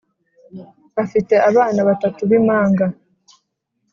[1.03, 2.85] afite abana batatu bimanga.